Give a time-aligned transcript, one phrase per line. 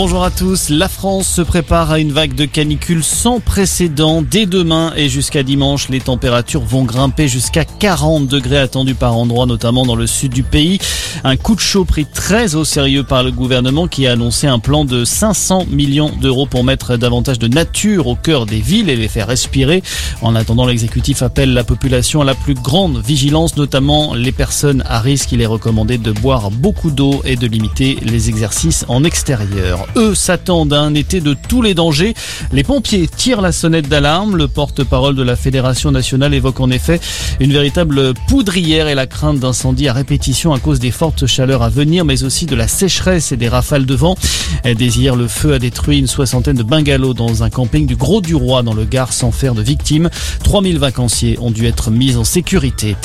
[0.00, 0.68] Bonjour à tous.
[0.68, 4.22] La France se prépare à une vague de canicule sans précédent.
[4.22, 9.46] Dès demain et jusqu'à dimanche, les températures vont grimper jusqu'à 40 degrés attendus par endroits,
[9.46, 10.78] notamment dans le sud du pays.
[11.24, 14.60] Un coup de chaud pris très au sérieux par le gouvernement qui a annoncé un
[14.60, 18.96] plan de 500 millions d'euros pour mettre davantage de nature au cœur des villes et
[18.96, 19.82] les faire respirer.
[20.22, 25.00] En attendant, l'exécutif appelle la population à la plus grande vigilance, notamment les personnes à
[25.00, 25.32] risque.
[25.32, 29.87] Il est recommandé de boire beaucoup d'eau et de limiter les exercices en extérieur.
[29.96, 32.14] Eux s'attendent à un été de tous les dangers.
[32.52, 34.36] Les pompiers tirent la sonnette d'alarme.
[34.36, 37.00] Le porte-parole de la Fédération nationale évoque en effet
[37.40, 41.68] une véritable poudrière et la crainte d'incendies à répétition à cause des fortes chaleurs à
[41.68, 44.16] venir, mais aussi de la sécheresse et des rafales de vent.
[44.64, 48.20] Dès hier, le feu a détruit une soixantaine de bungalows dans un camping du Gros
[48.20, 50.10] du Roi dans le Gard sans faire de victimes.
[50.44, 52.96] 3000 vacanciers ont dû être mis en sécurité.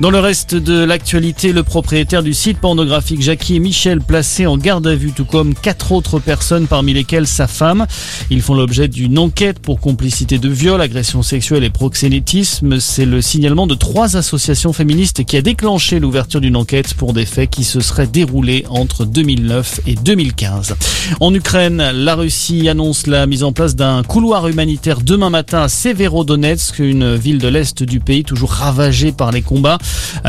[0.00, 4.56] Dans le reste de l'actualité, le propriétaire du site pornographique Jackie et Michel placé en
[4.56, 7.86] garde à vue, tout comme quatre autres personnes, parmi lesquelles sa femme.
[8.30, 12.80] Ils font l'objet d'une enquête pour complicité de viol, agression sexuelle et proxénétisme.
[12.80, 17.26] C'est le signalement de trois associations féministes qui a déclenché l'ouverture d'une enquête pour des
[17.26, 20.76] faits qui se seraient déroulés entre 2009 et 2015.
[21.20, 25.68] En Ukraine, la Russie annonce la mise en place d'un couloir humanitaire demain matin à
[25.68, 29.69] Severodonetsk, une ville de l'est du pays toujours ravagée par les combats.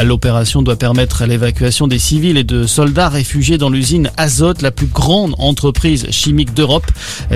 [0.03, 4.87] L'opération doit permettre l'évacuation des civils et de soldats réfugiés dans l'usine Azot, la plus
[4.87, 6.89] grande entreprise chimique d'Europe.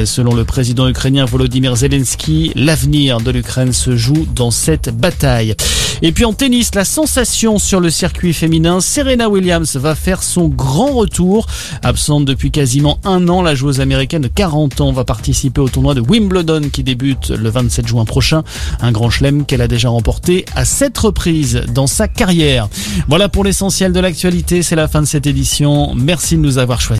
[0.06, 5.56] Selon le président ukrainien Volodymyr Zelensky, l'avenir de l'Ukraine se joue dans cette bataille.
[6.02, 10.48] Et puis en tennis, la sensation sur le circuit féminin, Serena Williams va faire son
[10.48, 11.48] grand retour.
[11.84, 15.94] Absente depuis quasiment un an, la joueuse américaine de 40 ans va participer au tournoi
[15.94, 18.44] de Wimbledon qui débute le 27 juin prochain.
[18.82, 22.68] Un grand chelem qu'elle a déjà remporté à sept reprises dans sa carrière.
[23.08, 24.62] Voilà pour l'essentiel de l'actualité.
[24.64, 25.94] C'est la fin de cette édition.
[25.96, 26.86] Merci de nous avoir choisis.